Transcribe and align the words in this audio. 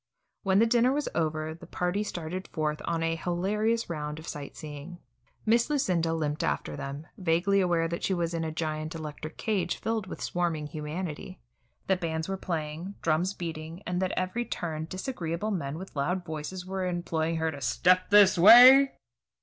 When 0.41 0.57
the 0.57 0.65
dinner 0.65 0.91
was 0.91 1.07
over, 1.13 1.53
the 1.53 1.67
party 1.67 2.01
started 2.03 2.47
forth 2.47 2.81
on 2.85 3.03
a 3.03 3.15
hilarious 3.15 3.87
round 3.87 4.17
of 4.17 4.27
sight 4.27 4.57
seeing. 4.57 4.97
Miss 5.45 5.69
Lucinda 5.69 6.11
limped 6.11 6.43
after 6.43 6.75
them, 6.75 7.05
vaguely 7.19 7.61
aware 7.61 7.87
that 7.87 8.01
she 8.03 8.15
was 8.15 8.33
in 8.33 8.43
a 8.43 8.51
giant 8.51 8.95
electric 8.95 9.37
cage 9.37 9.75
filled 9.77 10.07
with 10.07 10.19
swarming 10.19 10.65
humanity, 10.65 11.39
that 11.85 11.99
bands 12.01 12.27
were 12.27 12.35
playing, 12.35 12.95
drums 13.03 13.35
beating, 13.35 13.83
and 13.85 14.01
that 14.01 14.11
at 14.13 14.17
every 14.17 14.43
turn 14.43 14.85
disagreeable 14.85 15.51
men 15.51 15.77
with 15.77 15.95
loud 15.95 16.25
voices 16.25 16.65
were 16.65 16.83
imploring 16.87 17.35
her 17.35 17.51
to 17.51 17.61
"step 17.61 18.09
this 18.09 18.39
way." 18.39 18.93